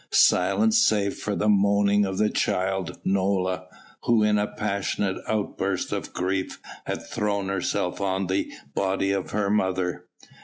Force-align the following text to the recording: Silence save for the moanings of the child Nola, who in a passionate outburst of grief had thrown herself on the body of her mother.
Silence 0.11 0.79
save 0.79 1.13
for 1.13 1.35
the 1.35 1.47
moanings 1.47 2.07
of 2.07 2.17
the 2.17 2.27
child 2.31 2.97
Nola, 3.05 3.67
who 4.05 4.23
in 4.23 4.39
a 4.39 4.47
passionate 4.47 5.17
outburst 5.27 5.91
of 5.91 6.11
grief 6.11 6.57
had 6.87 7.05
thrown 7.05 7.49
herself 7.49 8.01
on 8.01 8.25
the 8.25 8.51
body 8.73 9.11
of 9.11 9.29
her 9.29 9.51
mother. 9.51 10.05